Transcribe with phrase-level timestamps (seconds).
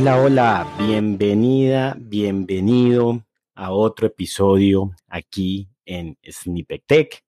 [0.00, 3.26] Hola, hola, bienvenida, bienvenido
[3.56, 7.24] a otro episodio aquí en Snippet Tech.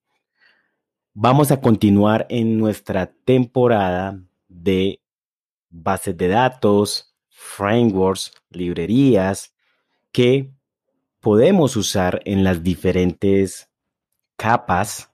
[1.13, 5.03] Vamos a continuar en nuestra temporada de
[5.69, 9.53] bases de datos, frameworks, librerías
[10.13, 10.53] que
[11.19, 13.69] podemos usar en las diferentes
[14.37, 15.11] capas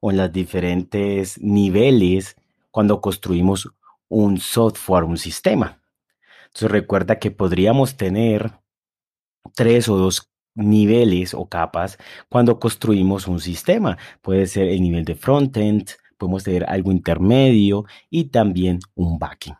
[0.00, 2.34] o en los diferentes niveles
[2.70, 3.68] cuando construimos
[4.08, 5.82] un software, un sistema.
[6.48, 8.52] Entonces recuerda que podríamos tener
[9.54, 11.98] tres o dos niveles o capas
[12.28, 13.96] cuando construimos un sistema.
[14.22, 19.56] Puede ser el nivel de frontend, podemos tener algo intermedio y también un backend.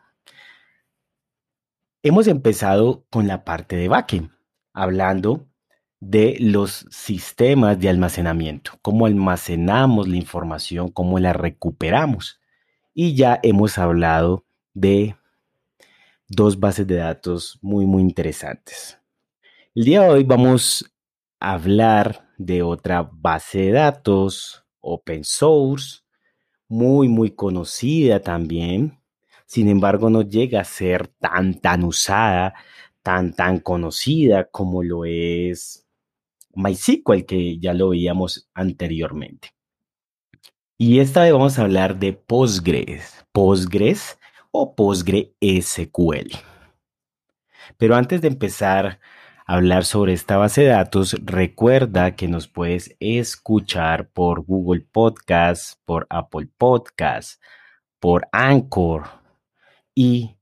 [2.03, 4.31] Hemos empezado con la parte de backend,
[4.73, 5.47] hablando
[5.99, 12.39] de los sistemas de almacenamiento, cómo almacenamos la información, cómo la recuperamos.
[12.93, 15.15] Y ya hemos hablado de
[16.29, 18.99] dos bases de datos muy, muy interesantes.
[19.73, 20.85] El día de hoy vamos
[21.39, 26.01] a hablar de otra base de datos open source,
[26.67, 28.99] muy, muy conocida también.
[29.47, 32.53] Sin embargo, no llega a ser tan, tan usada,
[33.01, 35.87] tan, tan conocida como lo es
[36.53, 39.49] MySQL, que ya lo veíamos anteriormente.
[40.77, 43.25] Y esta vez vamos a hablar de Postgres.
[43.31, 44.18] Postgres
[44.51, 46.31] o PostgreSQL.
[47.77, 48.99] Pero antes de empezar
[49.45, 55.79] a hablar sobre esta base de datos, recuerda que nos puedes escuchar por Google Podcast,
[55.85, 57.41] por Apple Podcast,
[57.99, 59.03] por Anchor
[59.95, 60.37] y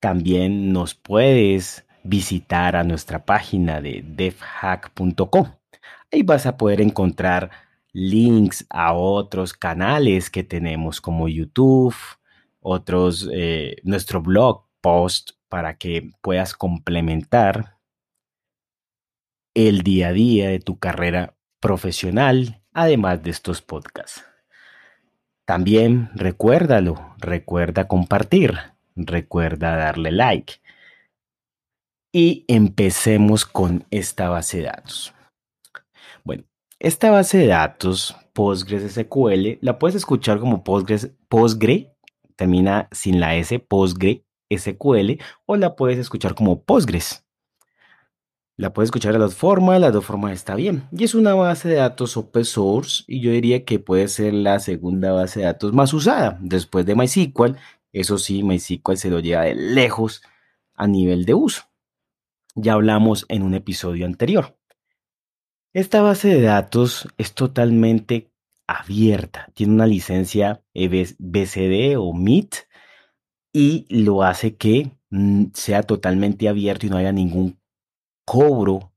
[0.00, 5.46] también nos puedes visitar a nuestra página de devhack.com.
[6.12, 7.50] Ahí vas a poder encontrar
[7.92, 11.94] links a otros canales que tenemos como YouTube,
[12.64, 17.78] otros, eh, nuestro blog post para que puedas complementar
[19.54, 24.24] el día a día de tu carrera profesional, además de estos podcasts.
[25.44, 28.58] También recuérdalo, recuerda compartir,
[28.96, 30.54] recuerda darle like.
[32.12, 35.14] Y empecemos con esta base de datos.
[36.24, 36.44] Bueno,
[36.78, 41.93] esta base de datos PostgreSQL la puedes escuchar como Postgres, Postgre
[42.36, 47.24] termina sin la S, Postgre SQL, o la puedes escuchar como Postgres.
[48.56, 50.86] La puedes escuchar de las dos formas, las dos formas está bien.
[50.92, 54.60] Y es una base de datos open source y yo diría que puede ser la
[54.60, 57.56] segunda base de datos más usada después de MySQL.
[57.92, 60.22] Eso sí, MySQL se lo lleva de lejos
[60.74, 61.62] a nivel de uso.
[62.54, 64.56] Ya hablamos en un episodio anterior.
[65.72, 68.30] Esta base de datos es totalmente
[68.66, 72.54] abierta, tiene una licencia BCD o MIT
[73.52, 77.60] y lo hace que mm, sea totalmente abierto y no haya ningún
[78.24, 78.92] cobro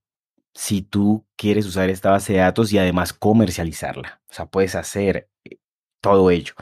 [0.53, 4.21] si tú quieres usar esta base de datos y además comercializarla.
[4.29, 5.59] O sea, puedes hacer eh,
[6.01, 6.53] todo ello,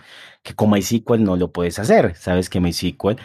[0.43, 2.15] que con MySQL no lo puedes hacer.
[2.15, 3.15] Sabes que MySQL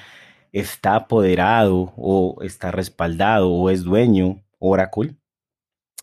[0.52, 5.16] está apoderado o está respaldado o es dueño Oracle.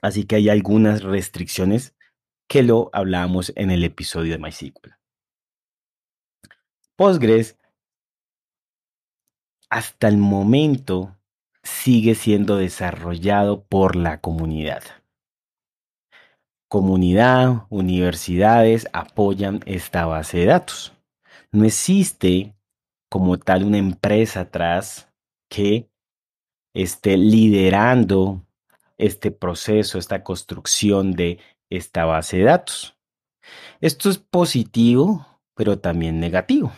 [0.02, 1.96] Así que hay algunas restricciones
[2.48, 4.96] que lo hablamos en el episodio de MySQL.
[6.96, 7.58] Postgres
[9.70, 11.18] hasta el momento
[11.62, 14.84] sigue siendo desarrollado por la comunidad.
[16.70, 20.94] Comunidad, universidades apoyan esta base de datos.
[21.52, 22.56] No existe
[23.10, 25.10] como tal una empresa atrás
[25.50, 25.90] que
[26.74, 28.46] esté liderando
[28.98, 32.98] este proceso, esta construcción de esta base de datos.
[33.82, 36.72] Esto es positivo, pero también negativo.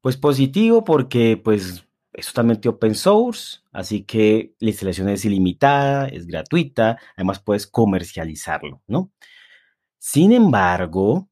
[0.00, 6.26] Pues positivo porque pues es totalmente open source, así que la instalación es ilimitada, es
[6.26, 9.12] gratuita, además puedes comercializarlo, ¿no?
[9.98, 11.28] Sin embargo,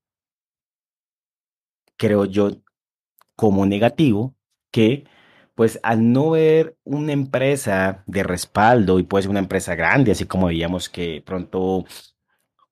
[1.97, 2.51] creo yo
[3.37, 4.37] como negativo
[4.71, 5.05] que
[5.55, 10.25] pues al no ver una empresa de respaldo y puede ser una empresa grande, así
[10.25, 11.85] como veíamos que pronto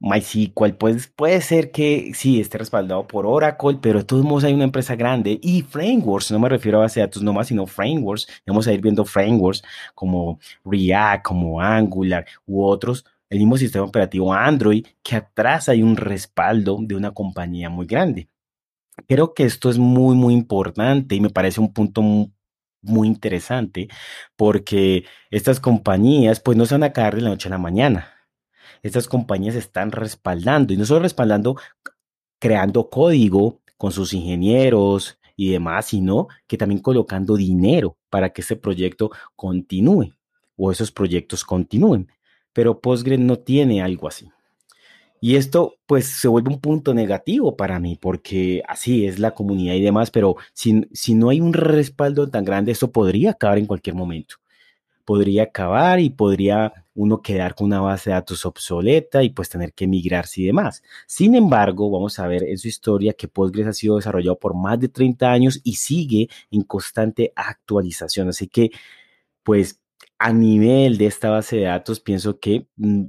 [0.01, 4.53] MySQL, pues puede ser que sí esté respaldado por Oracle, pero de todos modos hay
[4.53, 8.27] una empresa grande y frameworks, no me refiero a base de datos nomás, sino frameworks.
[8.47, 9.63] Vamos a ir viendo frameworks
[9.95, 15.97] como React, como Angular u otros, el mismo sistema operativo Android, que atrás hay un
[15.97, 18.29] respaldo de una compañía muy grande.
[19.09, 22.31] Creo que esto es muy, muy importante y me parece un punto muy,
[23.09, 23.89] interesante
[24.37, 28.16] porque estas compañías pues no se van a caer de la noche a la mañana
[28.83, 31.57] estas compañías están respaldando y no solo respaldando,
[32.39, 38.57] creando código con sus ingenieros y demás, sino que también colocando dinero para que ese
[38.57, 40.15] proyecto continúe
[40.57, 42.09] o esos proyectos continúen.
[42.53, 44.31] Pero Postgres no tiene algo así.
[45.21, 49.75] Y esto pues se vuelve un punto negativo para mí, porque así es la comunidad
[49.75, 53.67] y demás, pero si, si no hay un respaldo tan grande, esto podría acabar en
[53.67, 54.37] cualquier momento.
[55.05, 59.73] Podría acabar y podría uno quedar con una base de datos obsoleta y pues tener
[59.75, 60.83] que migrarse y demás.
[61.07, 64.81] Sin embargo, vamos a ver en su historia que Postgres ha sido desarrollado por más
[64.81, 68.31] de 30 años y sigue en constante actualización.
[68.31, 68.71] Así que
[69.45, 69.81] pues
[70.19, 73.05] a nivel de esta base de datos, pienso que mm,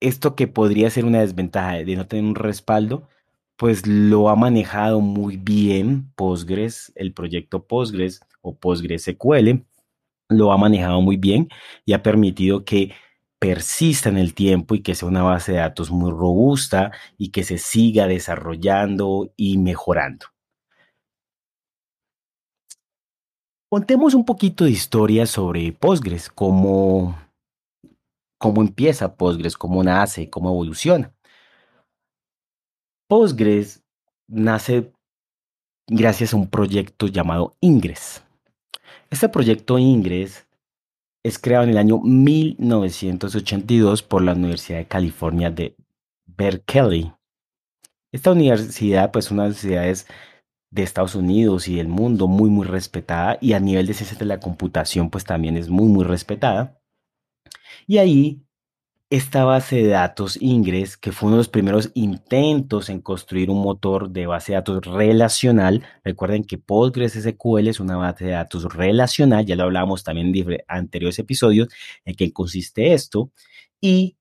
[0.00, 3.08] esto que podría ser una desventaja de no tener un respaldo,
[3.56, 9.64] pues lo ha manejado muy bien Postgres, el proyecto Postgres o Postgres SQL,
[10.28, 11.48] lo ha manejado muy bien
[11.84, 12.92] y ha permitido que
[13.38, 17.44] persista en el tiempo y que sea una base de datos muy robusta y que
[17.44, 20.26] se siga desarrollando y mejorando.
[23.68, 27.18] Contemos un poquito de historia sobre Postgres, cómo,
[28.38, 31.12] cómo empieza Postgres, cómo nace, cómo evoluciona.
[33.08, 33.84] Postgres
[34.28, 34.92] nace
[35.88, 38.22] gracias a un proyecto llamado Ingress.
[39.10, 40.45] Este proyecto Ingress
[41.26, 45.74] es creado en el año 1982 por la Universidad de California de
[46.24, 47.12] Berkeley.
[48.12, 50.06] Esta universidad, pues, una universidad es
[50.70, 54.24] de Estados Unidos y del mundo muy, muy respetada y a nivel de ciencias de
[54.24, 56.80] la computación, pues también es muy, muy respetada.
[57.88, 58.45] Y ahí
[59.08, 63.60] esta base de datos Ingress, que fue uno de los primeros intentos en construir un
[63.62, 65.84] motor de base de datos relacional.
[66.04, 70.58] Recuerden que Postgres SQL es una base de datos relacional, ya lo hablábamos también en
[70.66, 71.68] anteriores episodios,
[72.04, 73.30] en qué consiste esto.
[73.80, 74.16] Y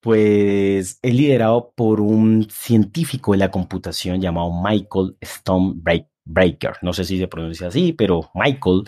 [0.00, 6.74] pues es liderado por un científico de la computación llamado Michael Stonebreaker.
[6.82, 8.82] No sé si se pronuncia así, pero Michael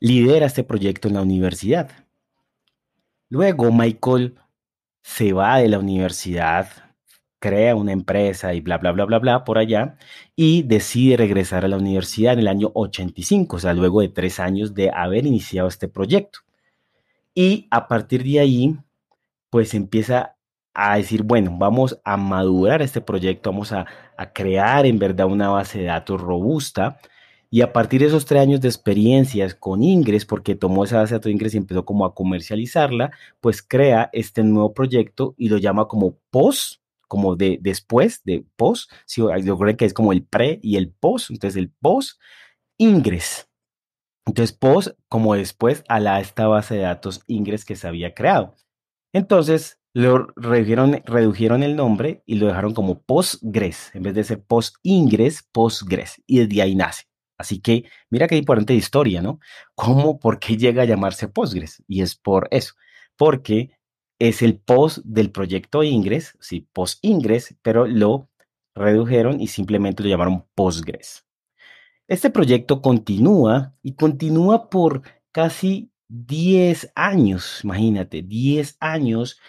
[0.00, 2.05] lidera este proyecto en la universidad.
[3.28, 4.36] Luego Michael
[5.02, 6.68] se va de la universidad,
[7.38, 9.96] crea una empresa y bla, bla, bla, bla, bla por allá
[10.34, 14.40] y decide regresar a la universidad en el año 85, o sea, luego de tres
[14.40, 16.40] años de haber iniciado este proyecto.
[17.34, 18.76] Y a partir de ahí,
[19.50, 20.36] pues empieza
[20.74, 23.86] a decir, bueno, vamos a madurar este proyecto, vamos a,
[24.34, 26.98] crear en verdad una base de datos robusta.
[27.50, 31.14] Y a partir de esos tres años de experiencias con Ingres, porque tomó esa base
[31.14, 35.58] de datos Ingres y empezó como a comercializarla, pues crea este nuevo proyecto y lo
[35.58, 38.88] llama como POS, como de después, de POS.
[39.16, 41.30] yo creo que es como el pre y el POS.
[41.30, 42.18] Entonces el POS
[42.78, 43.48] Ingres.
[44.26, 48.56] Entonces POS como después a la, esta base de datos Ingres que se había creado.
[49.12, 54.44] Entonces lo redujeron, redujeron el nombre y lo dejaron como Postgres, en vez de ser
[54.44, 56.22] Post-Ingres, Postgres.
[56.26, 57.04] Y desde ahí nace.
[57.38, 59.40] Así que mira qué importante historia, ¿no?
[59.74, 61.82] ¿Cómo, por qué llega a llamarse Postgres?
[61.86, 62.74] Y es por eso,
[63.16, 63.70] porque
[64.18, 68.30] es el post del proyecto Ingres, sí, Post-Ingres, pero lo
[68.74, 71.26] redujeron y simplemente lo llamaron Postgres.
[72.08, 75.02] Este proyecto continúa y continúa por
[75.32, 79.40] casi 10 años, imagínate, 10 años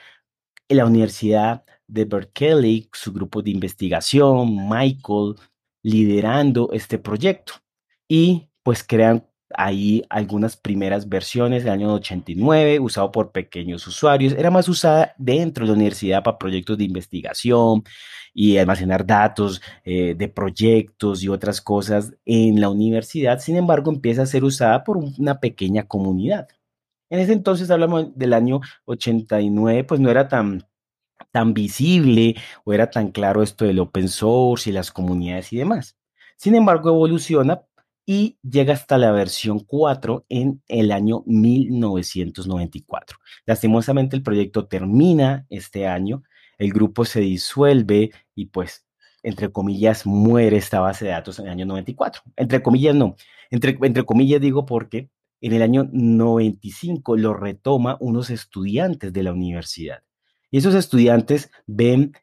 [0.68, 5.36] en la Universidad de Berkeley, su grupo de investigación, Michael,
[5.84, 7.54] liderando este proyecto.
[8.08, 14.34] Y pues crean ahí algunas primeras versiones del año 89, usado por pequeños usuarios.
[14.34, 17.84] Era más usada dentro de la universidad para proyectos de investigación
[18.34, 23.40] y almacenar datos eh, de proyectos y otras cosas en la universidad.
[23.40, 26.48] Sin embargo, empieza a ser usada por una pequeña comunidad.
[27.10, 30.68] En ese entonces, hablamos del año 89, pues no era tan,
[31.32, 32.36] tan visible
[32.66, 35.98] o era tan claro esto del open source y las comunidades y demás.
[36.36, 37.64] Sin embargo, evoluciona
[38.10, 43.18] y llega hasta la versión 4 en el año 1994.
[43.46, 46.24] Lastimosamente el proyecto termina este año,
[46.58, 48.88] el grupo se disuelve y pues,
[49.24, 52.22] entre comillas, muere esta base de datos en el año 94.
[52.38, 53.18] Entre comillas, no.
[53.52, 55.10] Entre, entre comillas digo porque
[55.42, 60.04] en el año 95 lo retoma unos estudiantes de la universidad.
[60.50, 62.14] Y esos estudiantes ven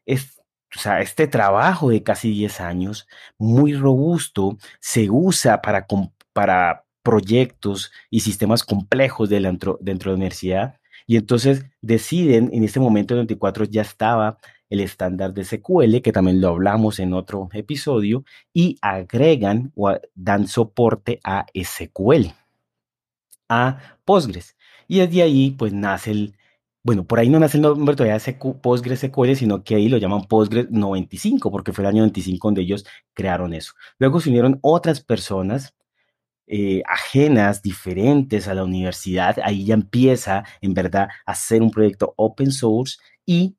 [0.75, 5.87] o sea, este trabajo de casi 10 años, muy robusto, se usa para,
[6.33, 10.79] para proyectos y sistemas complejos dentro, de la universidad.
[11.07, 14.37] Y entonces deciden, en este momento en 24 ya estaba
[14.69, 20.47] el estándar de SQL, que también lo hablamos en otro episodio, y agregan o dan
[20.47, 22.33] soporte a SQL,
[23.47, 24.57] a Postgres.
[24.87, 26.35] Y desde ahí pues nace el,
[26.85, 30.25] Bueno, por ahí no nace el nombre todavía SQ PostgreSQL, sino que ahí lo llaman
[30.25, 33.73] Postgres 95, porque fue el año 95 donde ellos crearon eso.
[33.97, 35.73] Luego se unieron otras personas
[36.45, 39.37] eh, ajenas, diferentes a la universidad.
[39.43, 43.55] Ahí ya empieza, en verdad, a ser un proyecto open source y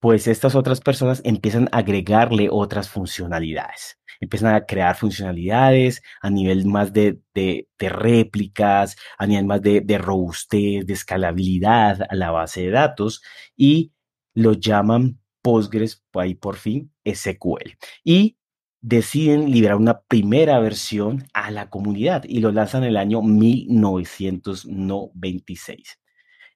[0.00, 3.98] pues estas otras personas empiezan a agregarle otras funcionalidades.
[4.20, 9.80] Empiezan a crear funcionalidades a nivel más de, de, de réplicas, a nivel más de,
[9.82, 13.22] de, robustez, de escalabilidad a la base de datos
[13.56, 13.92] y
[14.34, 17.76] lo llaman Postgres, ahí por fin, SQL.
[18.04, 18.36] Y
[18.82, 25.98] deciden liberar una primera versión a la comunidad y lo lanzan en el año 1996.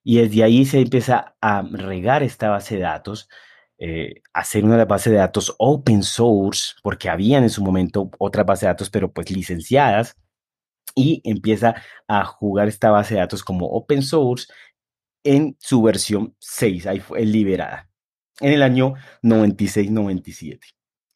[0.04, 3.28] Y desde ahí se empieza a regar esta base de datos,
[3.78, 8.62] eh, hacer una base de datos open source, porque habían en su momento otras bases
[8.62, 10.16] de datos, pero pues licenciadas,
[10.94, 11.74] y empieza
[12.06, 14.46] a jugar esta base de datos como open source
[15.24, 17.88] en su versión 6, ahí fue liberada,
[18.40, 20.60] en el año 96-97.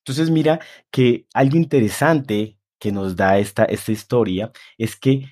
[0.00, 5.26] Entonces mira que algo interesante que nos da esta, esta historia es que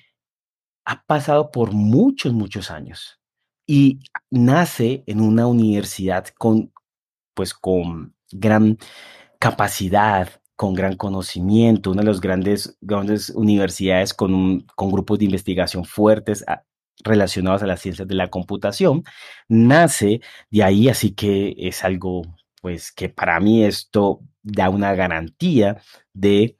[0.85, 3.19] ha pasado por muchos, muchos años
[3.67, 3.99] y
[4.31, 6.73] nace en una universidad con,
[7.35, 8.77] pues, con gran
[9.39, 15.25] capacidad, con gran conocimiento, una de las grandes, grandes universidades con, un, con grupos de
[15.25, 16.63] investigación fuertes a,
[17.03, 19.03] relacionados a las ciencias de la computación,
[19.49, 22.23] nace de ahí, así que es algo,
[22.61, 25.81] pues, que para mí esto da una garantía
[26.13, 26.57] de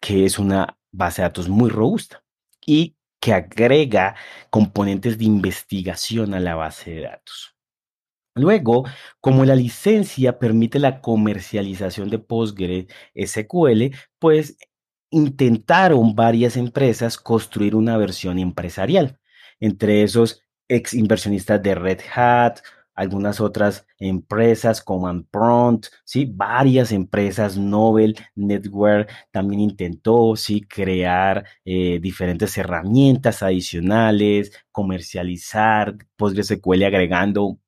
[0.00, 2.22] que es una base de datos muy robusta
[2.66, 2.95] y
[3.26, 4.14] que agrega
[4.50, 7.56] componentes de investigación a la base de datos.
[8.36, 8.84] Luego,
[9.20, 14.58] como la licencia permite la comercialización de PostgreSQL, pues
[15.10, 19.18] intentaron varias empresas construir una versión empresarial.
[19.58, 22.60] Entre esos ex inversionistas de Red Hat,
[22.96, 26.24] algunas otras empresas como Prompt, ¿sí?
[26.24, 30.62] varias empresas, Nobel Network también intentó ¿sí?
[30.62, 37.58] crear eh, diferentes herramientas adicionales, comercializar PostgreSQL agregando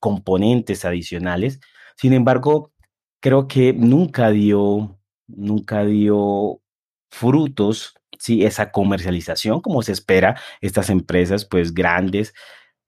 [0.00, 1.60] componentes adicionales.
[1.96, 2.72] Sin embargo,
[3.20, 4.98] creo que nunca dio,
[5.28, 6.60] nunca dio
[7.08, 8.44] frutos, ¿sí?
[8.44, 12.34] esa comercialización como se espera estas empresas pues grandes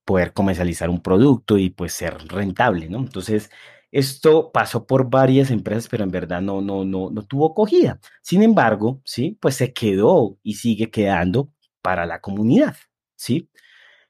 [0.07, 2.99] poder comercializar un producto y pues ser rentable, ¿no?
[3.01, 3.51] Entonces,
[3.93, 8.01] esto pasó por varias empresas, pero en verdad no, no, no, no tuvo acogida.
[8.23, 11.51] Sin embargo, sí, pues se quedó y sigue quedando
[11.83, 12.77] para la comunidad,
[13.17, 13.51] ¿sí?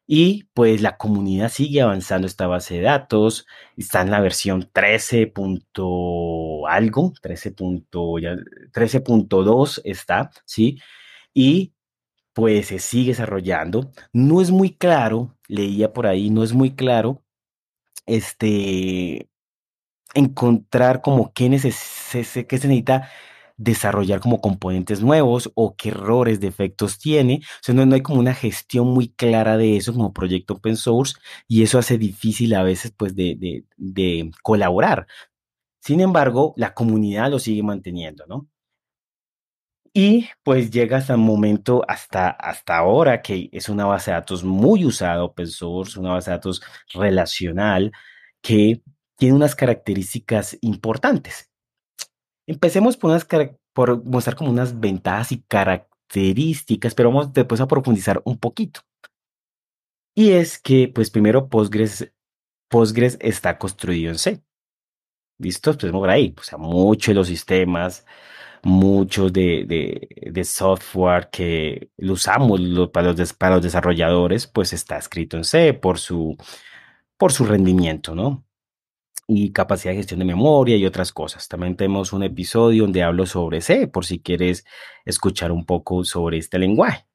[0.07, 5.33] Y pues la comunidad sigue avanzando esta base de datos, está en la versión 13.
[6.69, 10.79] algo, 13.2 está, ¿sí?
[11.35, 11.73] Y
[12.37, 13.93] pues se sigue desarrollando.
[14.12, 17.23] No es muy claro, leía por ahí, no es muy claro,
[18.07, 19.31] este,
[20.14, 23.11] encontrar como qué, qué se necesita
[23.57, 27.40] desarrollar como componentes nuevos o qué errores, defectos tiene.
[27.43, 30.76] O sea, no, no, hay como una gestión muy clara de eso como proyecto open
[30.76, 31.14] source
[31.49, 35.07] y eso hace difícil a veces pues de, de, de colaborar.
[35.81, 38.49] Sin embargo, la comunidad lo sigue manteniendo, ¿no?
[39.99, 44.45] Y pues llega hasta el momento, hasta, hasta ahora, que es una base de datos
[44.45, 46.61] muy usada, open source, una base de datos
[46.93, 47.93] relacional,
[48.43, 48.83] que
[49.17, 51.50] tiene unas características importantes.
[52.47, 53.26] Empecemos por, unas,
[53.73, 58.81] por mostrar como unas ventajas y características, pero vamos después a profundizar un poquito.
[60.15, 62.12] Y es que, pues primero, Postgres,
[62.69, 64.43] Postgres está construido en C.
[65.38, 65.71] ¿Listo?
[65.71, 66.35] Empecemos por ahí.
[66.38, 68.05] O sea, muchos de los sistemas
[68.66, 72.61] mucho de, de, de, software que lo usamos
[72.92, 76.37] para, los, para los desarrolladores, pues está escrito en C por su,
[77.16, 78.44] por su rendimiento, ¿no?
[79.28, 81.46] Y capacidad de gestión de memoria y otras cosas.
[81.46, 84.64] También tenemos un episodio donde hablo sobre C, por si quieres
[85.04, 87.06] escuchar un poco sobre este lenguaje.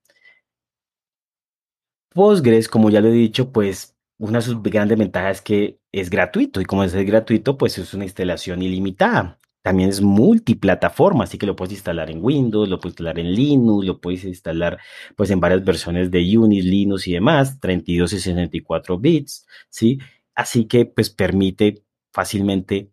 [2.13, 6.09] Postgres, como ya lo he dicho, pues una de sus grandes ventajas es que es
[6.09, 9.40] gratuito y como es gratuito, pues es una instalación ilimitada.
[9.61, 13.85] También es multiplataforma, así que lo puedes instalar en Windows, lo puedes instalar en Linux,
[13.85, 14.79] lo puedes instalar
[15.15, 19.99] pues en varias versiones de Unix, Linux y demás, 32 y 64 bits, ¿sí?
[20.33, 22.89] Así que pues permite fácilmente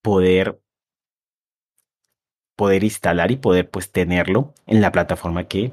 [0.00, 0.60] poder
[2.56, 5.72] poder instalar y poder pues tenerlo en la plataforma que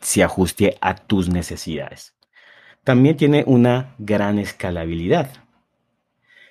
[0.00, 2.14] se ajuste a tus necesidades.
[2.84, 5.30] También tiene una gran escalabilidad.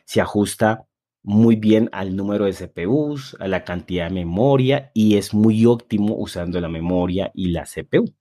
[0.03, 0.84] Se ajusta
[1.25, 6.15] muy bien al número de CPUs, a la cantidad de memoria y es muy óptimo
[6.15, 8.13] usando la memoria y la CPU.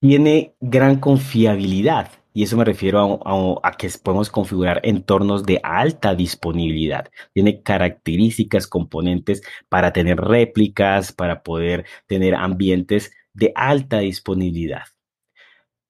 [0.00, 3.20] Tiene gran confiabilidad y eso me refiero
[3.62, 7.08] a, que podemos configurar entornos de alta disponibilidad.
[7.32, 14.84] Tiene características, componentes para tener réplicas, para poder tener ambientes de alta disponibilidad.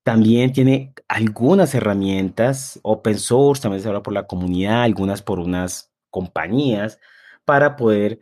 [0.02, 5.92] También tiene algunas herramientas open source, también se habla por la comunidad, algunas por unas
[6.10, 6.98] compañías,
[7.44, 8.20] para poder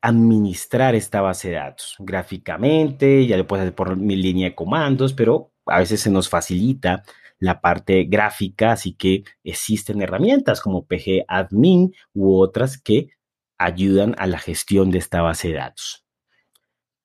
[0.00, 5.12] administrar esta base de datos gráficamente, ya lo puedes hacer por mi línea de comandos,
[5.12, 7.02] pero a veces se nos facilita
[7.38, 13.10] la parte gráfica, así que existen herramientas como PG Admin u otras que
[13.58, 16.06] ayudan a la gestión de esta base de datos.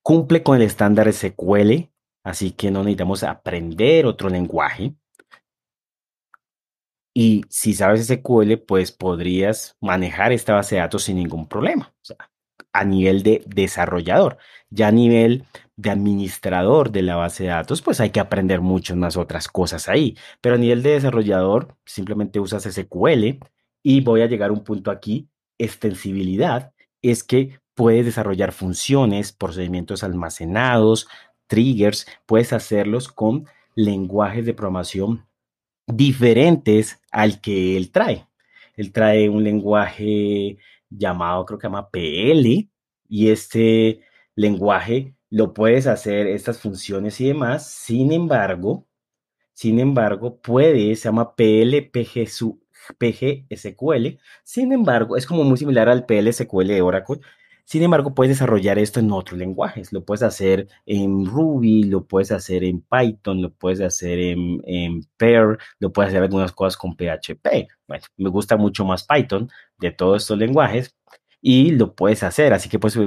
[0.03, 1.89] Cumple con el estándar SQL,
[2.23, 4.95] así que no necesitamos aprender otro lenguaje.
[7.13, 11.93] Y si sabes SQL, pues podrías manejar esta base de datos sin ningún problema.
[12.01, 12.31] O sea,
[12.73, 14.37] a nivel de desarrollador.
[14.69, 18.97] Ya a nivel de administrador de la base de datos, pues hay que aprender muchas
[18.97, 20.17] más otras cosas ahí.
[20.39, 23.39] Pero a nivel de desarrollador, simplemente usas SQL
[23.83, 30.03] y voy a llegar a un punto aquí, extensibilidad, es que puedes desarrollar funciones, procedimientos
[30.03, 31.07] almacenados,
[31.51, 35.27] triggers, puedes hacerlos con lenguajes de programación
[35.85, 38.25] diferentes al que él trae.
[38.77, 40.57] Él trae un lenguaje
[40.89, 42.69] llamado, creo que llama PL,
[43.09, 43.99] y este
[44.33, 47.69] lenguaje lo puedes hacer, estas funciones y demás.
[47.69, 48.87] Sin embargo,
[49.53, 52.29] sin embargo, puede, se llama PL, PG,
[52.97, 54.19] PGSQL.
[54.45, 57.19] Sin embargo, es como muy similar al PLSQL de Oracle.
[57.65, 59.93] Sin embargo, puedes desarrollar esto en otros lenguajes.
[59.93, 65.03] Lo puedes hacer en Ruby, lo puedes hacer en Python, lo puedes hacer en, en
[65.17, 67.67] Perl, lo puedes hacer algunas cosas con PHP.
[67.87, 70.95] Bueno, me gusta mucho más Python de todos estos lenguajes
[71.41, 72.53] y lo puedes hacer.
[72.53, 72.97] Así que puedes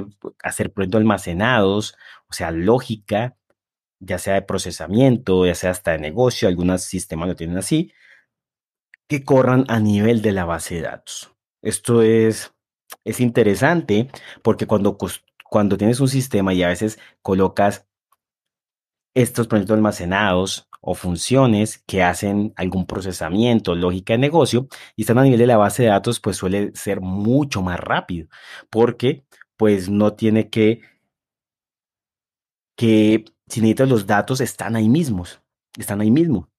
[0.43, 1.95] hacer, por ejemplo, almacenados,
[2.29, 3.37] o sea, lógica,
[3.99, 7.91] ya sea de procesamiento, ya sea hasta de negocio, algunos sistemas lo tienen así,
[9.07, 11.31] que corran a nivel de la base de datos.
[11.61, 12.53] Esto es,
[13.03, 14.09] es interesante
[14.41, 14.97] porque cuando,
[15.49, 17.87] cuando tienes un sistema y a veces colocas
[19.13, 25.23] estos proyectos almacenados o funciones que hacen algún procesamiento, lógica de negocio, y están a
[25.23, 28.27] nivel de la base de datos, pues suele ser mucho más rápido,
[28.69, 29.25] porque
[29.57, 30.81] pues no tiene que,
[32.75, 35.41] que si necesitas los datos, están ahí mismos,
[35.77, 36.49] están ahí mismo.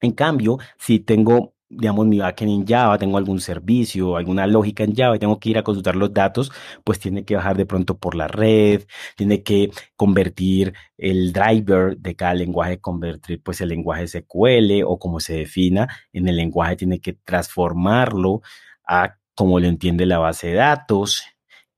[0.00, 4.94] En cambio, si tengo digamos, mi backend en Java, tengo algún servicio, alguna lógica en
[4.94, 6.50] Java y tengo que ir a consultar los datos,
[6.84, 8.84] pues tiene que bajar de pronto por la red,
[9.16, 15.20] tiene que convertir el driver de cada lenguaje, convertir pues el lenguaje SQL o como
[15.20, 18.42] se defina en el lenguaje, tiene que transformarlo
[18.86, 21.22] a como lo entiende la base de datos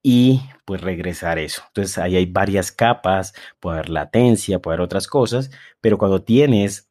[0.02, 1.62] y pues regresar eso.
[1.68, 5.50] Entonces ahí hay varias capas, puede haber latencia, puede haber otras cosas,
[5.80, 6.89] pero cuando tienes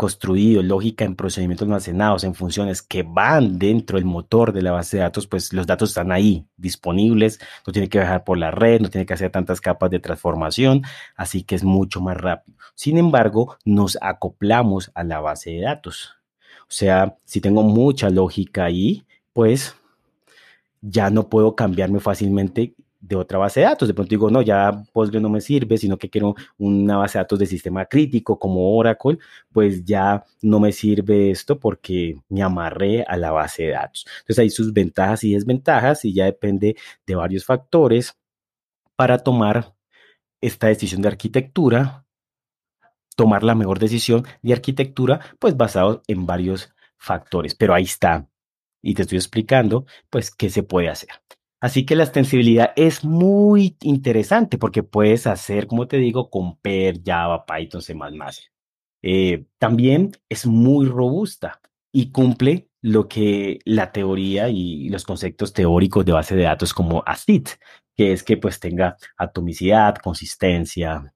[0.00, 4.96] construido, lógica en procedimientos almacenados, en funciones que van dentro del motor de la base
[4.96, 8.80] de datos, pues los datos están ahí disponibles, no tiene que viajar por la red,
[8.80, 10.84] no tiene que hacer tantas capas de transformación,
[11.16, 12.56] así que es mucho más rápido.
[12.74, 16.14] Sin embargo, nos acoplamos a la base de datos.
[16.62, 19.76] O sea, si tengo mucha lógica ahí, pues
[20.80, 23.88] ya no puedo cambiarme fácilmente de otra base de datos.
[23.88, 27.24] De pronto digo, no, ya Postgre no me sirve, sino que quiero una base de
[27.24, 29.18] datos de sistema crítico como Oracle,
[29.52, 34.06] pues ya no me sirve esto porque me amarré a la base de datos.
[34.20, 38.16] Entonces hay sus ventajas y desventajas y ya depende de varios factores
[38.96, 39.74] para tomar
[40.40, 42.06] esta decisión de arquitectura,
[43.16, 47.54] tomar la mejor decisión de arquitectura, pues basado en varios factores.
[47.54, 48.28] Pero ahí está.
[48.82, 51.10] Y te estoy explicando, pues, qué se puede hacer.
[51.60, 57.02] Así que la extensibilidad es muy interesante porque puedes hacer, como te digo, con Per,
[57.04, 57.94] Java, Python, C++.
[59.02, 61.60] Eh, también es muy robusta
[61.92, 67.02] y cumple lo que la teoría y los conceptos teóricos de base de datos como
[67.06, 67.48] ACID,
[67.94, 71.12] que es que pues tenga atomicidad, consistencia,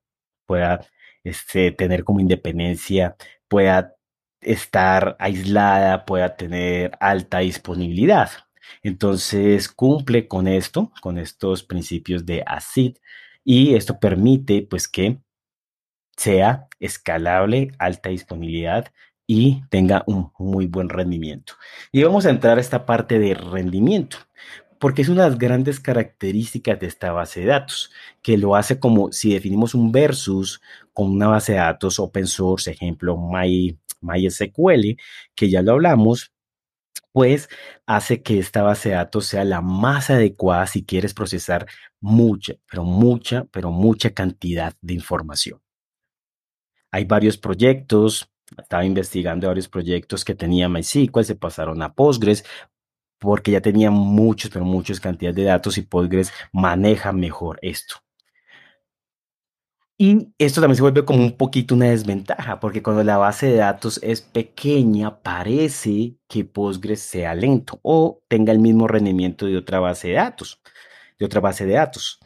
[0.47, 0.87] pueda
[1.25, 3.17] este, tener como independencia,
[3.49, 3.95] pueda
[4.41, 8.31] estar aislada, pueda tener alta disponibilidad.
[8.83, 12.97] Entonces cumple con esto, con estos principios de ACID
[13.45, 15.19] y esto permite pues que
[16.17, 18.93] sea escalable, alta disponibilidad
[19.27, 21.55] y tenga un muy buen rendimiento.
[21.93, 24.19] Y vamos a entrar a esta parte de rendimiento,
[24.79, 27.91] porque es una de las grandes características de esta base de datos,
[28.23, 30.61] que lo hace como si definimos un versus
[30.93, 34.97] con una base de datos open source, ejemplo, My, MySQL,
[35.35, 36.34] que ya lo hablamos,
[37.13, 37.49] pues
[37.87, 41.67] hace que esta base de datos sea la más adecuada si quieres procesar
[42.01, 45.61] mucha, pero mucha, pero mucha cantidad de información.
[46.91, 52.45] Hay varios proyectos, estaba investigando varios proyectos que tenía MySQL, se pasaron a Postgres,
[53.19, 58.04] porque ya tenía muchos, pero muchas cantidades de datos y Postgres maneja mejor esto.
[60.05, 63.57] Y esto también se vuelve como un poquito una desventaja, porque cuando la base de
[63.57, 69.81] datos es pequeña, parece que Postgres sea lento o tenga el mismo rendimiento de otra
[69.81, 70.61] base de datos,
[71.19, 72.19] de otra base de datos.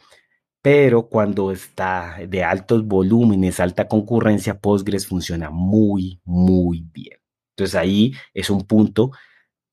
[0.61, 7.21] Pero cuando está de altos volúmenes, alta concurrencia, Postgres funciona muy, muy bien.
[7.51, 9.11] Entonces ahí es un punto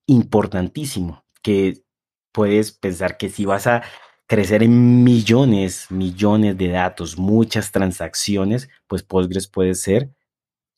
[0.06, 1.82] importantísimo que
[2.30, 3.82] puedes pensar que si vas a
[4.26, 10.10] crecer en millones, millones de datos, muchas transacciones, pues Postgres puede ser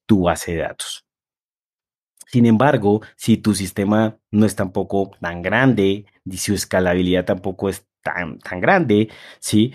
[0.07, 1.05] tu base de datos.
[2.27, 7.87] Sin embargo, si tu sistema no es tampoco tan grande, y su escalabilidad tampoco es
[8.03, 9.09] tan, tan grande,
[9.41, 9.73] ¿sí?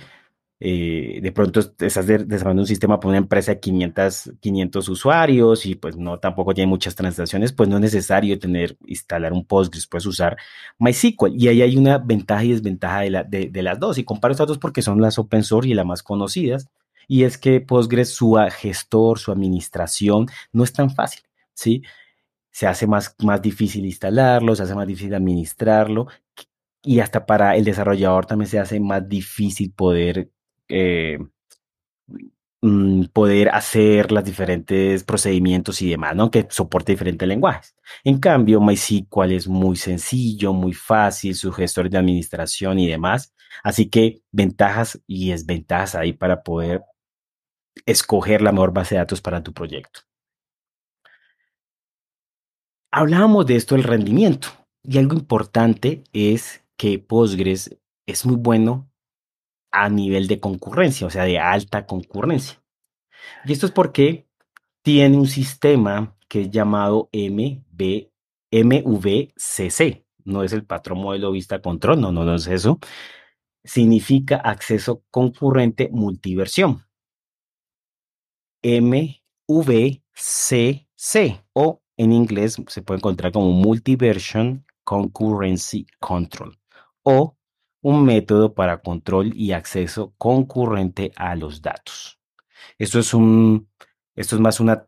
[0.65, 5.75] Eh, de pronto estás desarrollando un sistema para una empresa de 500, 500 usuarios y
[5.75, 10.05] pues no tampoco tiene muchas transacciones, pues no es necesario tener, instalar un Postgres, puedes
[10.05, 10.37] usar
[10.79, 11.33] MySQL.
[11.35, 13.97] Y ahí hay una ventaja y desventaja de, de, las dos.
[13.97, 16.69] Y comparo estas dos porque son las open source y las más conocidas.
[17.09, 21.23] Y es que Postgres, su gestor, su administración, no es tan fácil,
[21.53, 21.83] ¿sí?
[22.51, 26.07] Se hace más, más difícil instalarlo, se hace más difícil administrarlo
[26.83, 30.29] y hasta para el desarrollador también se hace más difícil poder
[30.69, 31.19] eh,
[32.61, 36.31] mm, poder hacer los diferentes procedimientos y demás, ¿no?
[36.31, 37.75] Que soporte diferentes lenguajes.
[38.03, 43.33] En cambio, MySQL es muy sencillo, muy fácil, su gestor de administración y demás.
[43.63, 46.83] Así que ventajas y desventajas ahí para poder
[47.85, 50.01] escoger la mejor base de datos para tu proyecto.
[52.91, 54.49] Hablábamos de esto, el rendimiento.
[54.83, 58.92] Y algo importante es que Postgres es muy bueno
[59.73, 62.63] a nivel de concurrencia, o sea, de alta concurrencia.
[63.43, 64.27] Y esto es porque
[64.83, 68.09] tiene un sistema que es llamado MV,
[68.51, 70.05] MVCC.
[70.25, 72.79] No es el patrón modelo vista control, no, no, no es eso.
[73.63, 76.85] Significa acceso concurrente multiversión.
[78.61, 80.03] MVCC
[81.53, 86.57] o en inglés se puede encontrar como Multiversion Concurrency Control
[87.03, 87.35] o
[87.83, 92.19] un método para control y acceso concurrente a los datos.
[92.79, 93.69] Esto es un,
[94.15, 94.87] esto es más una,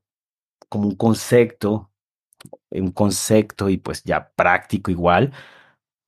[0.70, 1.92] como un concepto,
[2.72, 5.34] un concepto y pues ya práctico igual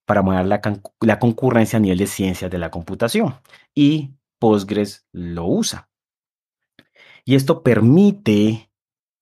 [0.06, 0.62] para mover la,
[1.02, 3.36] la concurrencia a nivel de ciencias de la computación.
[3.76, 5.90] Y Postgres lo usa.
[7.26, 8.67] Y esto permite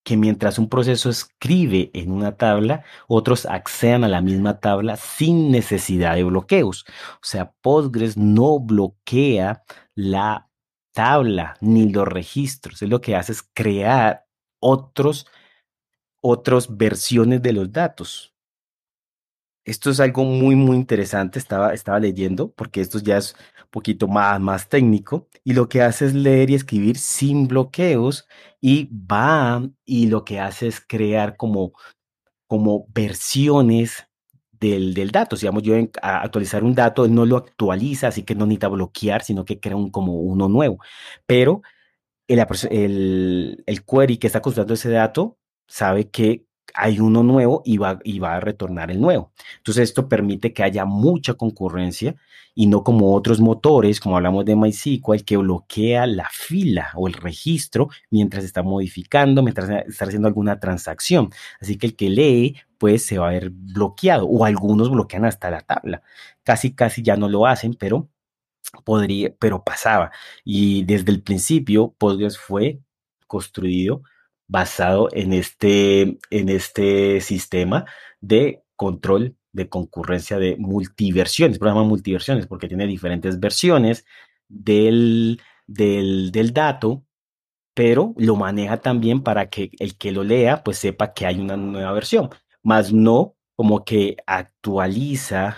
[0.06, 5.52] que mientras un proceso escribe en una tabla, otros accedan a la misma tabla sin
[5.52, 6.86] necesidad de bloqueos.
[7.16, 9.64] O sea, Postgres no bloquea
[9.96, 10.48] la
[10.94, 12.84] tabla ni los registros.
[12.84, 14.28] Es lo que hace es crear
[14.60, 15.26] otros,
[16.22, 18.35] otras versiones de los datos.
[19.66, 21.40] Esto es algo muy, muy interesante.
[21.40, 25.28] Estaba, estaba leyendo, porque esto ya es un poquito más, más técnico.
[25.44, 28.28] Y lo que hace es leer y escribir sin bloqueos.
[28.62, 31.74] Y va y lo que hace es crear como,
[32.48, 34.08] como versiones
[34.52, 35.36] del, del dato.
[35.36, 39.24] Si digamos, yo a actualizar un dato, no lo actualiza, así que no necesita bloquear,
[39.24, 40.80] sino que crea un, como uno nuevo.
[41.26, 41.62] Pero
[42.28, 47.78] el, el, el query que está consultando ese dato sabe que hay uno nuevo y
[47.78, 49.32] va, y va a retornar el nuevo.
[49.58, 52.16] Entonces esto permite que haya mucha concurrencia
[52.54, 57.14] y no como otros motores, como hablamos de MySQL, que bloquea la fila o el
[57.14, 61.30] registro mientras está modificando, mientras está haciendo alguna transacción.
[61.60, 65.52] Así que el que lee, pues se va a ver bloqueado o algunos bloquean hasta
[65.52, 66.02] la tabla.
[66.44, 68.10] Casi, casi ya no lo hacen, pero
[68.86, 70.12] podría, pero pasaba.
[70.44, 72.80] Y desde el principio, Postgres fue
[73.28, 74.04] construido
[74.48, 77.86] basado en este, en este sistema
[78.22, 84.06] de control de concurrencia de multiversiones, programa multiversiones, porque tiene diferentes versiones
[84.50, 87.06] del, del, del dato,
[87.74, 91.58] pero lo maneja también para que el que lo lea pues sepa que hay una
[91.58, 92.30] nueva versión,
[92.64, 95.58] más no como que actualiza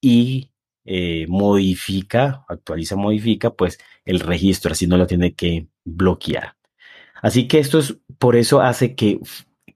[0.00, 0.52] y
[0.84, 6.56] eh, modifica, actualiza, modifica pues el registro, así no lo tiene que bloquear.
[7.22, 9.20] Así que esto es, por eso hace que,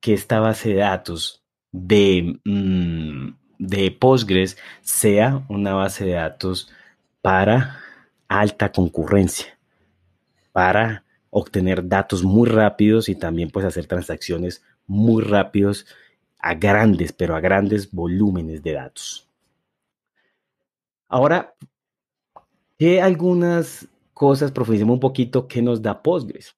[0.00, 6.70] que esta base de datos de, mm, de Postgres sea una base de datos
[7.22, 7.78] para
[8.28, 9.58] alta concurrencia,
[10.52, 15.86] para obtener datos muy rápidos y también pues hacer transacciones muy rápidos
[16.40, 19.28] a grandes, pero a grandes volúmenes de datos.
[21.08, 21.54] Ahora,
[22.76, 26.55] ¿qué algunas cosas profundicemos un poquito que nos da Postgres?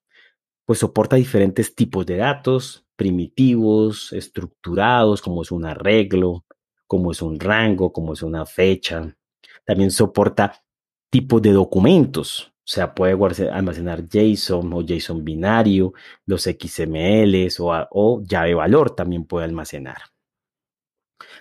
[0.69, 6.45] Pues soporta diferentes tipos de datos, primitivos, estructurados, como es un arreglo,
[6.85, 9.17] como es un rango, como es una fecha.
[9.65, 10.63] También soporta
[11.09, 13.17] tipos de documentos, o sea, puede
[13.51, 15.93] almacenar JSON o JSON binario,
[16.27, 19.97] los XMLs o, o llave valor también puede almacenar.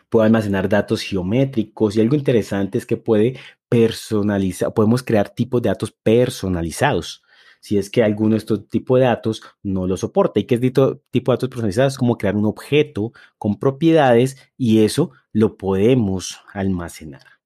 [0.09, 3.39] Puede almacenar datos geométricos y algo interesante es que puede
[3.69, 7.23] personalizar, podemos crear tipos de datos personalizados
[7.61, 10.41] si es que alguno de estos tipos de datos no lo soporta.
[10.41, 10.93] ¿Y qué es tipo
[11.33, 11.99] de datos personalizados?
[11.99, 17.39] como crear un objeto con propiedades y eso lo podemos almacenar.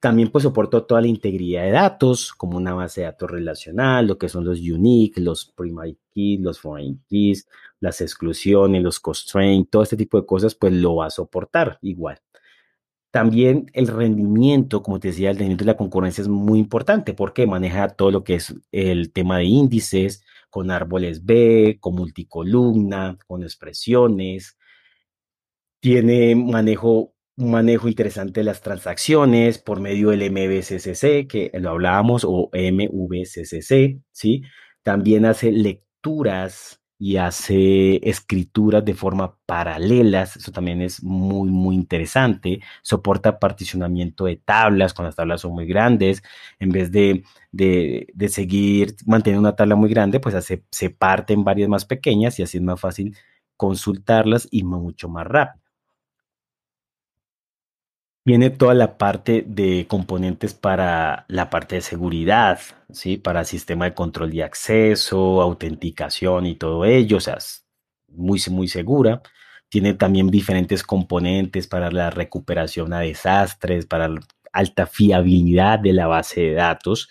[0.00, 4.16] También pues soporta toda la integridad de datos, como una base de datos relacional, lo
[4.16, 7.48] que son los unique, los primary keys, los foreign keys,
[7.80, 12.20] las exclusiones, los constraints, todo este tipo de cosas, pues lo va a soportar igual.
[13.10, 17.46] También el rendimiento, como te decía, el rendimiento de la concurrencia es muy importante porque
[17.46, 23.42] maneja todo lo que es el tema de índices, con árboles B, con multicolumna, con
[23.42, 24.58] expresiones.
[25.80, 32.24] Tiene manejo, un manejo interesante de las transacciones por medio del MVCCC, que lo hablábamos,
[32.26, 34.42] o MVCCC, ¿sí?
[34.82, 42.60] También hace lecturas y hace escrituras de forma paralelas, eso también es muy, muy interesante,
[42.82, 46.22] soporta particionamiento de tablas, cuando las tablas son muy grandes,
[46.58, 51.32] en vez de, de, de seguir manteniendo una tabla muy grande, pues hace, se parte
[51.34, 53.16] en varias más pequeñas y así es más fácil
[53.56, 55.67] consultarlas y mucho más rápido.
[58.28, 62.60] Tiene toda la parte de componentes para la parte de seguridad,
[62.92, 63.16] ¿sí?
[63.16, 67.64] Para sistema de control de acceso, autenticación y todo ello, o sea, es
[68.06, 69.22] muy, muy segura.
[69.70, 74.10] Tiene también diferentes componentes para la recuperación a desastres, para
[74.52, 77.08] alta fiabilidad de la base de datos.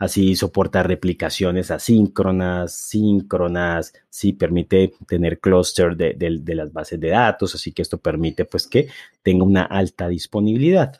[0.00, 7.72] Así soporta replicaciones asíncronas, síncronas, sí permite tener clúster de, las bases de datos, así
[7.72, 8.88] que esto permite pues que
[9.22, 10.98] tenga una alta disponibilidad.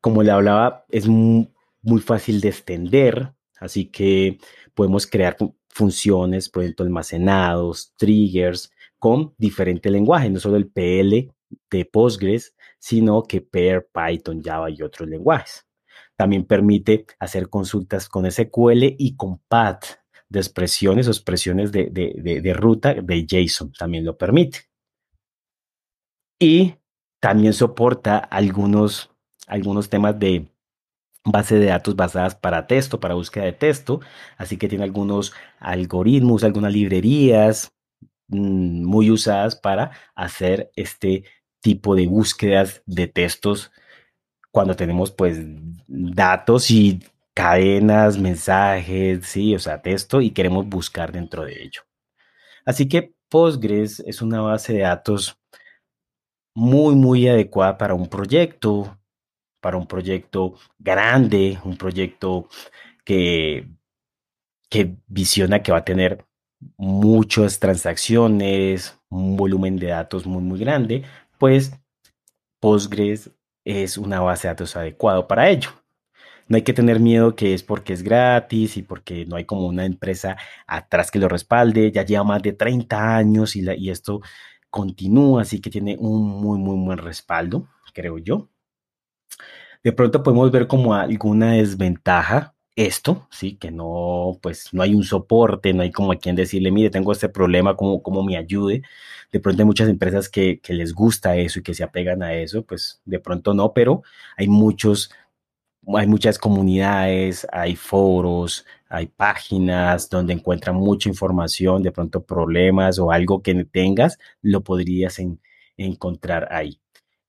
[0.00, 1.48] Como le hablaba, es muy,
[2.04, 4.38] fácil de extender, así que
[4.72, 5.36] podemos crear
[5.70, 11.32] funciones, por ejemplo, almacenados, triggers, con diferentes lenguajes, no solo el PL
[11.68, 15.66] de Postgres, sino que Per, Python, Java y otros lenguajes.
[16.20, 19.86] También permite hacer consultas con SQL y con PAT
[20.28, 23.72] de expresiones o expresiones de, ruta de JSON.
[23.72, 24.58] También lo permite.
[26.38, 26.74] Y
[27.20, 29.10] también soporta algunos,
[29.46, 30.52] algunos temas de
[31.24, 34.00] base de datos basadas para texto, para búsqueda de texto.
[34.36, 37.72] Así que tiene algunos algoritmos, algunas librerías
[38.28, 41.24] mm, muy usadas para hacer este
[41.62, 43.72] tipo de búsquedas de textos
[44.52, 45.38] cuando tenemos pues
[45.86, 47.00] datos y
[47.34, 51.82] cadenas, mensajes, sí, o sea, texto y queremos buscar dentro de ello.
[52.64, 55.38] Así que Postgres es una base de datos
[56.54, 58.98] muy, muy adecuada para un proyecto,
[59.60, 62.48] para un proyecto grande, un proyecto
[63.04, 63.68] que,
[64.68, 66.26] que visiona que va a tener
[66.76, 71.04] muchas transacciones, un volumen de datos muy, muy grande,
[71.38, 71.72] pues
[72.60, 73.30] Postgres
[73.64, 75.70] es una base de datos adecuado para ello.
[76.48, 79.66] No hay que tener miedo que es porque es gratis y porque no hay como
[79.66, 81.92] una empresa atrás que lo respalde.
[81.92, 84.20] Ya lleva más de 30 años y, y esto
[84.70, 88.48] continúa, así que tiene un muy, muy buen respaldo, creo yo.
[89.82, 95.04] De pronto podemos ver como alguna desventaja esto, sí, que no, pues no hay un
[95.04, 98.82] soporte, no hay como a quien decirle, mire, tengo este problema, ¿cómo, cómo me ayude?
[99.32, 102.34] De pronto hay muchas empresas que, que, les gusta eso y que se apegan a
[102.34, 104.02] eso, pues de pronto no, pero
[104.36, 105.10] hay muchos,
[105.94, 113.10] hay muchas comunidades, hay foros, hay páginas donde encuentran mucha información, de pronto problemas o
[113.12, 115.18] algo que tengas, lo podrías
[115.76, 116.80] encontrar ahí.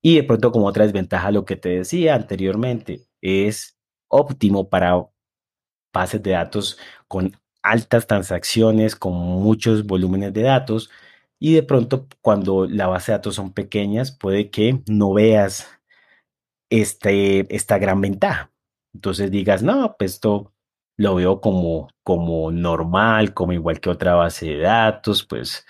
[0.01, 3.77] Y de pronto como otra desventaja, lo que te decía anteriormente, es
[4.07, 5.05] óptimo para
[5.93, 6.77] bases de datos
[7.07, 10.89] con altas transacciones, con muchos volúmenes de datos
[11.39, 15.67] y de pronto cuando la base de datos son pequeñas puede que no veas
[16.69, 18.51] este, esta gran ventaja.
[18.93, 20.53] Entonces digas, no, pues esto
[20.97, 25.65] lo veo como, como normal, como igual que otra base de datos, pues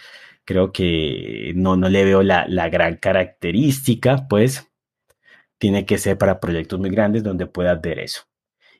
[0.45, 4.69] creo que no, no le veo la, la gran característica, pues
[5.59, 8.23] tiene que ser para proyectos muy grandes donde puedas ver eso.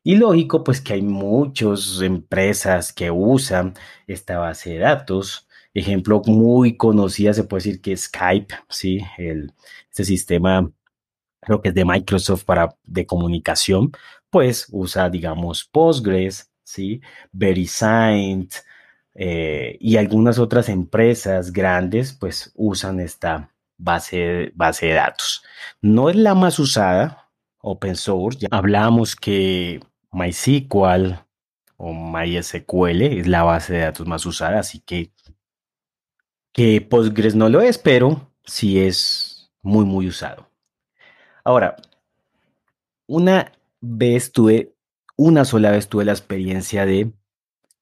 [0.04, 3.76] Y lógico, pues que hay muchas empresas que usan
[4.08, 5.48] esta base de datos.
[5.74, 9.02] Ejemplo muy conocida se puede decir que Skype, ¿sí?
[9.18, 9.54] El,
[9.90, 10.70] este sistema
[11.42, 13.92] creo que es de Microsoft para de comunicación,
[14.30, 17.02] pues usa, digamos, Postgres, ¿sí?
[17.32, 18.50] VeriSign,
[19.14, 25.44] eh, y algunas otras empresas grandes pues usan esta base, base de datos.
[25.82, 28.40] No es la más usada, open source.
[28.40, 29.82] Ya hablamos que
[30.12, 31.16] MySQL
[31.78, 35.12] o MySQL es la base de datos más usada, así que,
[36.54, 40.50] que Postgres no lo es, pero sí es muy, muy usado.
[41.44, 41.76] Ahora,
[43.08, 44.76] una vez tuve,
[45.18, 47.12] una sola vez tuve la experiencia de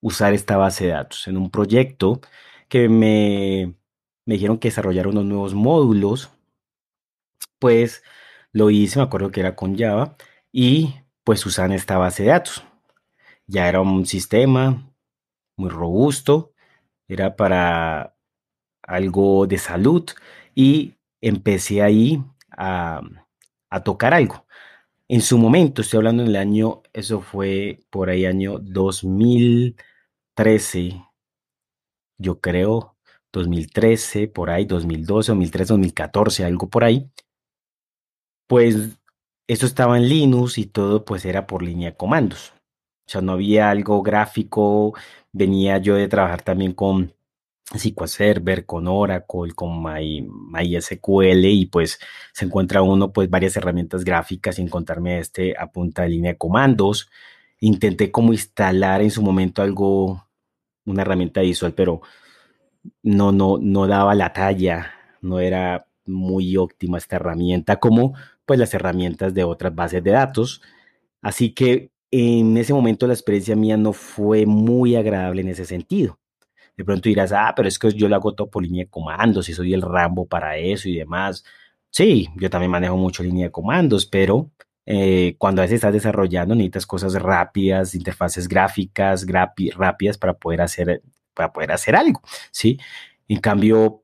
[0.02, 2.22] usar esta base de datos en un proyecto
[2.70, 3.76] que me,
[4.26, 6.32] me dijeron que desarrollar unos nuevos módulos.
[7.60, 8.04] Pues
[8.54, 10.16] lo hice, me acuerdo que era con Java
[10.52, 12.64] y pues usaban esta base de datos.
[13.48, 14.92] Ya era un sistema
[15.58, 16.54] muy robusto,
[17.08, 18.16] era para
[18.84, 20.06] algo de salud
[20.56, 23.02] y empecé ahí a,
[23.70, 24.46] a tocar algo.
[25.10, 31.04] En su momento, estoy hablando en el año, eso fue por ahí año 2013,
[32.18, 32.96] yo creo,
[33.32, 37.10] 2013, por ahí, 2012, 2013, 2014, algo por ahí.
[38.48, 39.00] Pues
[39.50, 42.54] eso estaba en Linux y todo pues era por línea de comandos.
[43.08, 44.94] O sea, no había algo gráfico,
[45.32, 47.16] venía yo de trabajar también con
[47.76, 52.00] SQL Server, con Oracle, con My, MySQL y pues
[52.32, 56.38] se encuentra uno pues varias herramientas gráficas sin contarme este a punta de línea de
[56.38, 57.10] comandos.
[57.60, 60.28] Intenté como instalar en su momento algo,
[60.86, 62.02] una herramienta visual, pero
[63.02, 68.14] no, no, no daba la talla, no era muy óptima esta herramienta como
[68.50, 70.64] pues las herramientas de otras bases de datos.
[71.22, 76.18] Así que en ese momento la experiencia mía no fue muy agradable en ese sentido.
[76.76, 79.50] De pronto dirás, ah, pero es que yo lo hago todo por línea de comandos
[79.50, 81.44] y soy el Rambo para eso y demás.
[81.92, 84.50] Sí, yo también manejo mucho línea de comandos, pero
[84.84, 91.04] eh, cuando a veces estás desarrollando necesitas cosas rápidas, interfaces gráficas rápidas para poder hacer
[91.36, 92.80] para poder hacer algo, ¿sí?
[93.28, 94.02] En cambio,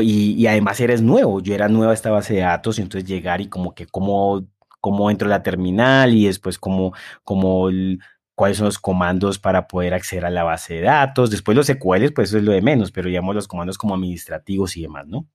[0.00, 3.48] y, además eres nuevo, yo era nueva esta base de datos, y entonces llegar y
[3.48, 4.46] como que cómo,
[4.80, 6.92] cómo entro a la terminal y después cómo,
[7.24, 7.70] cómo
[8.34, 11.30] cuáles son los comandos para poder acceder a la base de datos.
[11.30, 14.76] Después los SQLs, pues eso es lo de menos, pero digamos los comandos como administrativos
[14.76, 15.26] y demás, ¿no?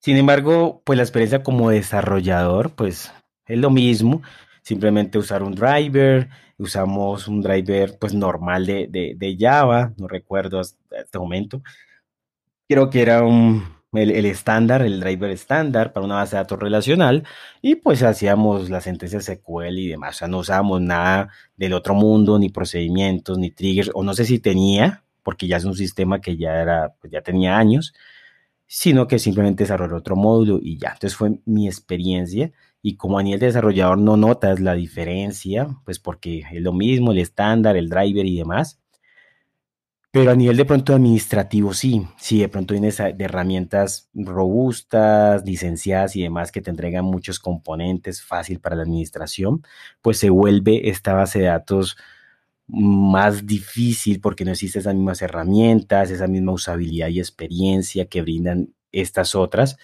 [0.00, 3.10] Sin embargo, pues la experiencia como desarrollador, pues
[3.46, 4.20] es lo mismo,
[4.60, 11.00] simplemente usar un driver, usamos un driver pues normal de, de, Java, no recuerdo hasta
[11.00, 11.62] este momento.
[12.74, 17.22] Creo que era un, el, estándar, el driver estándar para una base de datos relacional
[17.62, 20.16] y pues hacíamos las sentencias SQL y demás.
[20.16, 24.24] O sea, no usábamos nada del otro mundo, ni procedimientos, ni triggers, o no sé
[24.24, 27.94] si tenía, porque ya es un sistema que ya era, pues ya tenía años,
[28.66, 30.94] sino que simplemente desarrolló otro módulo y ya.
[30.94, 32.50] Entonces fue mi experiencia
[32.82, 37.12] y como a nivel de desarrollador no notas la diferencia, pues porque es lo mismo,
[37.12, 38.80] el estándar, el driver y demás.
[40.14, 46.14] Pero a nivel de pronto administrativo, sí, sí, de pronto vienes de herramientas robustas, licenciadas
[46.14, 49.66] y demás que te entregan muchos componentes fácil para la administración,
[50.02, 51.96] pues se vuelve esta base de datos
[52.68, 58.72] más difícil porque no existen esas mismas herramientas, esa misma usabilidad y experiencia que brindan
[58.92, 59.78] estas otras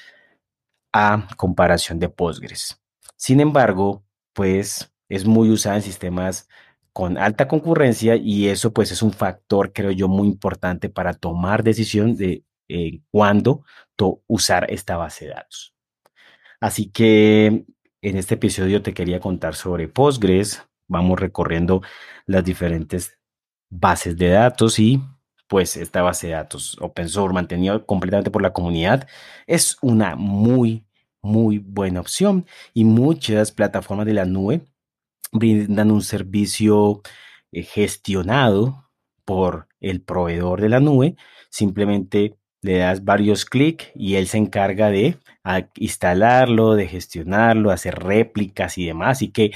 [0.92, 2.80] a comparación de Postgres.
[3.16, 6.48] Sin embargo, pues es muy usada en sistemas
[6.92, 11.62] con alta concurrencia y eso pues es un factor, creo yo, muy importante para tomar
[11.62, 13.64] decisión de eh, cuándo
[14.26, 15.74] usar esta base de datos.
[16.60, 17.64] Así que
[18.02, 20.62] en este episodio te quería contar sobre Postgres.
[20.88, 21.82] Vamos recorriendo
[22.26, 23.18] las diferentes
[23.68, 25.02] bases de datos y
[25.48, 29.08] pues esta base de datos open source mantenida completamente por la comunidad
[29.46, 30.84] es una muy,
[31.22, 34.62] muy buena opción y muchas plataformas de la nube
[35.32, 37.02] brindan un servicio
[37.52, 38.90] eh, gestionado
[39.24, 41.16] por el proveedor de la nube.
[41.50, 45.18] Simplemente le das varios clics y él se encarga de
[45.76, 49.22] instalarlo, de gestionarlo, hacer réplicas y demás.
[49.22, 49.52] Y que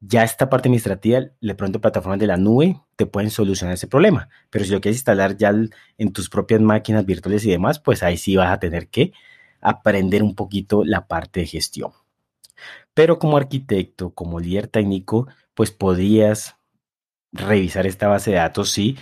[0.00, 4.28] ya esta parte administrativa, de pronto plataformas de la nube te pueden solucionar ese problema.
[4.50, 5.52] Pero si lo quieres instalar ya
[5.98, 9.12] en tus propias máquinas virtuales y demás, pues ahí sí vas a tener que
[9.60, 11.92] aprender un poquito la parte de gestión.
[12.94, 16.56] Pero como arquitecto, como líder técnico, pues podrías
[17.32, 18.96] revisar esta base de datos si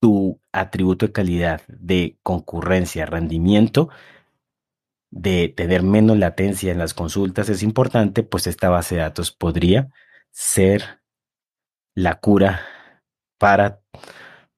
[0.00, 3.88] tu atributo de calidad de concurrencia, rendimiento,
[5.10, 9.90] de tener menos latencia en las consultas es importante, pues esta base de datos podría
[10.30, 11.00] ser
[11.94, 12.60] la cura
[13.38, 13.80] para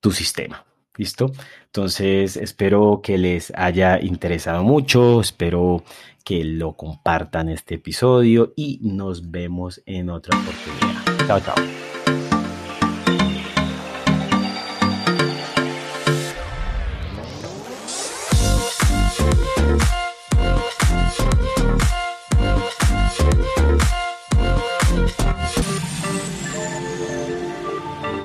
[0.00, 0.65] tu sistema.
[0.96, 1.32] ¿Listo?
[1.66, 5.82] Entonces, espero que les haya interesado mucho, espero
[6.24, 11.26] que lo compartan este episodio y nos vemos en otra oportunidad.
[11.26, 11.95] Chao, chao.